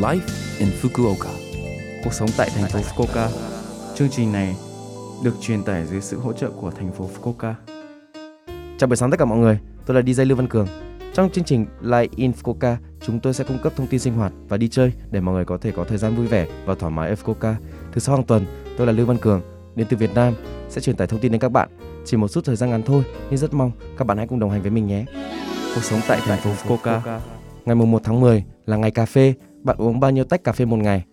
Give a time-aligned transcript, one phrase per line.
[0.00, 0.20] Life
[0.58, 1.30] in Fukuoka.
[2.04, 3.28] Cuộc sống tại thành phố Fukuoka.
[3.94, 4.56] Chương trình này
[5.24, 7.54] được truyền tải dưới sự hỗ trợ của thành phố Fukuoka.
[8.78, 10.66] Chào buổi sáng tất cả mọi người, tôi là DJ Lưu Văn Cường.
[11.14, 14.32] Trong chương trình Live in Fukuoka, chúng tôi sẽ cung cấp thông tin sinh hoạt
[14.48, 16.92] và đi chơi để mọi người có thể có thời gian vui vẻ và thoải
[16.92, 17.54] mái ở Fukuoka.
[17.92, 18.46] Thứ sáu hàng tuần,
[18.76, 19.42] tôi là Lưu Văn Cường,
[19.74, 20.34] đến từ Việt Nam,
[20.68, 21.68] sẽ truyền tải thông tin đến các bạn.
[22.04, 24.50] Chỉ một chút thời gian ngắn thôi, nhưng rất mong các bạn hãy cùng đồng
[24.50, 25.04] hành với mình nhé.
[25.74, 27.20] Cuộc sống tại thành phố Fukuoka.
[27.64, 30.64] Ngày 1 tháng 10 là ngày cà phê, bạn uống bao nhiêu tách cà phê
[30.64, 31.04] một ngày?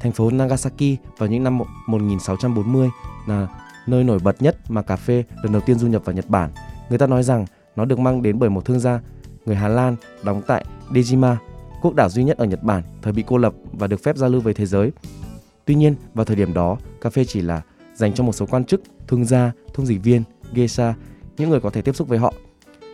[0.00, 2.88] Thành phố Nagasaki vào những năm 1640
[3.26, 3.48] là
[3.86, 6.50] nơi nổi bật nhất mà cà phê lần đầu tiên du nhập vào Nhật Bản.
[6.88, 9.00] Người ta nói rằng nó được mang đến bởi một thương gia
[9.46, 11.36] người Hà Lan đóng tại Dejima,
[11.82, 14.30] quốc đảo duy nhất ở Nhật Bản, thời bị cô lập và được phép giao
[14.30, 14.92] lưu với thế giới.
[15.64, 17.62] Tuy nhiên, vào thời điểm đó, cà phê chỉ là
[17.94, 20.94] dành cho một số quan chức, thương gia, thông dịch viên, geisha,
[21.38, 22.34] những người có thể tiếp xúc với họ.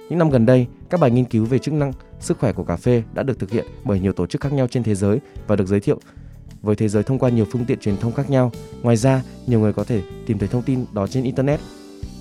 [0.08, 2.76] Những năm gần đây, các bài nghiên cứu về chức năng sức khỏe của cà
[2.76, 5.56] phê đã được thực hiện bởi nhiều tổ chức khác nhau trên thế giới và
[5.56, 6.00] được giới thiệu
[6.62, 8.52] với thế giới thông qua nhiều phương tiện truyền thông khác nhau.
[8.82, 11.60] Ngoài ra, nhiều người có thể tìm thấy thông tin đó trên internet.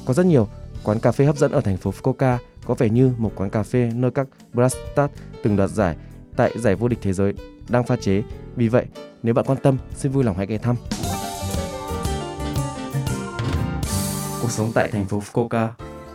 [0.05, 0.47] Có rất nhiều
[0.83, 3.63] quán cà phê hấp dẫn ở thành phố Fukuoka có vẻ như một quán cà
[3.63, 5.11] phê nơi các Brastat
[5.43, 5.95] từng đoạt giải
[6.35, 7.33] tại giải vô địch thế giới
[7.69, 8.23] đang pha chế.
[8.55, 8.85] Vì vậy,
[9.23, 10.75] nếu bạn quan tâm, xin vui lòng hãy ghé thăm.
[14.41, 15.67] Cuộc sống tại thành phố Fukuoka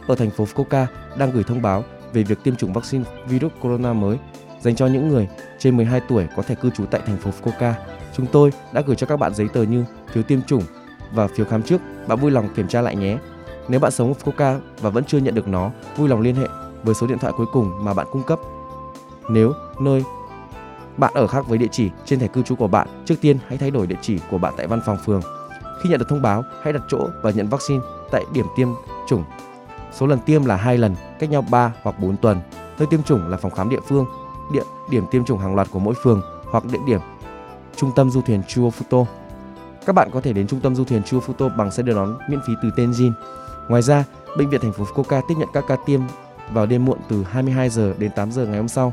[0.07, 0.87] Ở thành phố Fukuoka
[1.19, 4.19] đang gửi thông báo về việc tiêm chủng vaccine virus corona mới
[4.61, 7.73] dành cho những người trên 12 tuổi có thể cư trú tại thành phố Fukuoka.
[8.17, 10.63] Chúng tôi đã gửi cho các bạn giấy tờ như phiếu tiêm chủng
[11.13, 11.81] và phiếu khám trước.
[12.09, 13.19] Bạn vui lòng kiểm tra lại nhé.
[13.69, 16.47] Nếu bạn sống ở Fukuoka và vẫn chưa nhận được nó, vui lòng liên hệ
[16.83, 18.39] với số điện thoại cuối cùng mà bạn cung cấp.
[19.31, 20.03] Nếu nơi
[20.97, 23.59] bạn ở khác với địa chỉ trên thẻ cư trú của bạn, trước tiên hãy
[23.59, 25.21] thay đổi địa chỉ của bạn tại văn phòng phường.
[25.83, 28.69] Khi nhận được thông báo, hãy đặt chỗ và nhận vaccine tại điểm tiêm
[29.09, 29.25] chủng.
[29.93, 32.41] Số lần tiêm là hai lần, cách nhau 3 hoặc 4 tuần.
[32.79, 34.07] Nơi tiêm chủng là phòng khám địa phương,
[34.53, 37.01] địa điểm tiêm chủng hàng loạt của mỗi phường hoặc địa điểm
[37.77, 39.05] trung tâm du thuyền Chuo Futo.
[39.87, 42.19] Các bạn có thể đến trung tâm du thuyền Chuo Futo bằng xe đưa đón
[42.29, 43.13] miễn phí từ Tenjin.
[43.69, 44.05] Ngoài ra,
[44.39, 46.01] bệnh viện thành phố Fukuoka tiếp nhận các ca tiêm
[46.53, 48.93] vào đêm muộn từ 22 giờ đến 8 giờ ngày hôm sau.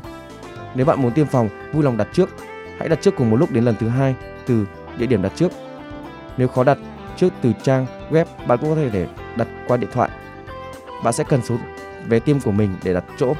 [0.74, 2.28] Nếu bạn muốn tiêm phòng, vui lòng đặt trước.
[2.78, 4.14] Hãy đặt trước cùng một lúc đến lần thứ hai
[4.46, 4.66] từ
[4.98, 5.52] địa điểm đặt trước.
[6.36, 6.78] Nếu khó đặt
[7.16, 9.06] trước từ trang web, bạn cũng có thể để
[9.36, 10.10] đặt qua điện thoại.
[11.04, 11.56] Bạn sẽ cần số
[12.08, 13.32] vé tiêm của mình để đặt chỗ.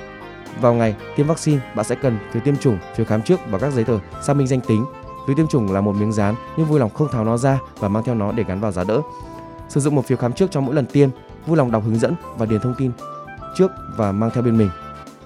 [0.60, 3.72] Vào ngày tiêm vaccine, bạn sẽ cần phiếu tiêm chủng, phiếu khám trước và các
[3.72, 4.86] giấy tờ xác minh danh tính.
[5.26, 7.88] Phiếu tiêm chủng là một miếng dán nhưng vui lòng không tháo nó ra và
[7.88, 9.00] mang theo nó để gắn vào giá đỡ.
[9.68, 11.08] Sử dụng một phiếu khám trước cho mỗi lần tiêm,
[11.46, 12.90] vui lòng đọc hướng dẫn và điền thông tin
[13.56, 14.70] trước và mang theo bên mình.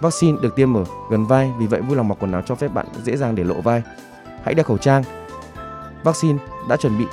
[0.01, 2.69] Vaccine được tiêm ở gần vai, vì vậy vui lòng mặc quần áo cho phép
[2.75, 3.83] bạn dễ dàng để lộ vai.
[4.45, 5.03] Hãy đeo khẩu trang.
[6.05, 6.39] Vaccine
[6.69, 7.05] đã chuẩn bị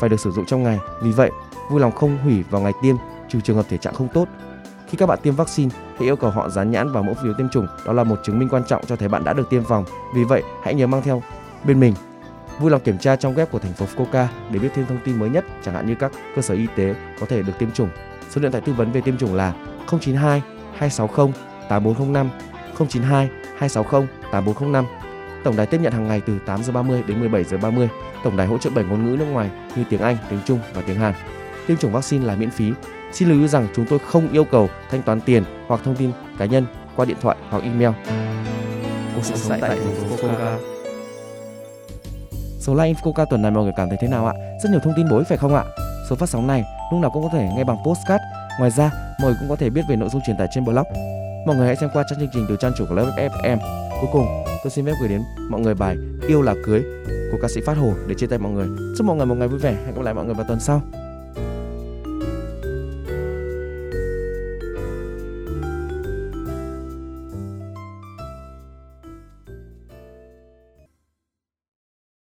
[0.00, 1.30] phải được sử dụng trong ngày, vì vậy
[1.70, 2.96] vui lòng không hủy vào ngày tiêm
[3.28, 4.28] trừ trường hợp thể trạng không tốt.
[4.94, 7.48] Khi các bạn tiêm vaccine, hãy yêu cầu họ dán nhãn vào mẫu phiếu tiêm
[7.48, 9.84] chủng, đó là một chứng minh quan trọng cho thấy bạn đã được tiêm phòng.
[10.14, 11.22] Vì vậy, hãy nhớ mang theo
[11.64, 11.94] bên mình.
[12.60, 15.18] Vui lòng kiểm tra trong web của thành phố Fukuoka để biết thêm thông tin
[15.18, 17.88] mới nhất, chẳng hạn như các cơ sở y tế có thể được tiêm chủng.
[18.30, 19.52] Số điện thoại tư vấn về tiêm chủng là
[19.86, 21.32] 092 260
[21.68, 22.30] 8405
[22.78, 23.28] 092
[23.58, 24.84] 260 8405.
[25.44, 27.88] Tổng đài tiếp nhận hàng ngày từ 8 giờ 30 đến 17 giờ 30.
[28.24, 30.82] Tổng đài hỗ trợ 7 ngôn ngữ nước ngoài như tiếng Anh, tiếng Trung và
[30.86, 31.14] tiếng Hàn.
[31.66, 32.72] Tiêm chủng vaccine là miễn phí.
[33.14, 36.10] Xin lưu ý rằng chúng tôi không yêu cầu thanh toán tiền hoặc thông tin
[36.38, 36.66] cá nhân
[36.96, 37.90] qua điện thoại hoặc email.
[39.14, 40.58] Cuộc sống tại thành phố Fukuoka.
[42.60, 44.32] Số like Infoca tuần này mọi người cảm thấy thế nào ạ?
[44.62, 45.64] Rất nhiều thông tin bổ ích phải không ạ?
[46.10, 48.22] Số phát sóng này lúc nào cũng có thể nghe bằng postcard.
[48.58, 50.86] Ngoài ra, mọi người cũng có thể biết về nội dung truyền tải trên blog.
[51.46, 53.58] Mọi người hãy xem qua trang chương trình từ trang chủ của lớp FM.
[54.00, 54.26] Cuối cùng,
[54.64, 55.96] tôi xin phép gửi đến mọi người bài
[56.28, 56.82] Yêu là cưới
[57.32, 58.66] của ca sĩ Phát Hồ để chia tay mọi người.
[58.98, 59.74] Chúc mọi người một ngày vui vẻ.
[59.86, 60.82] Hẹn gặp lại mọi người vào tuần sau.